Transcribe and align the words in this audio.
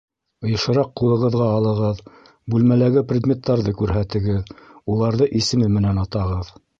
Йышыраҡ 0.51 0.87
ҡулығыҙға 1.01 1.49
алығыҙ, 1.57 1.99
бүлмәләге 2.55 3.03
предметтарҙы 3.11 3.73
күрһәтегеҙ, 3.83 4.49
уларҙы 4.95 5.29
исеме 5.41 5.69
менән 5.77 6.03
атағыҙ. 6.05 6.51